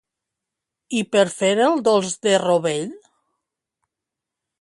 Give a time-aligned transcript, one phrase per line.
[0.99, 2.91] I per fer el dolç de rovell?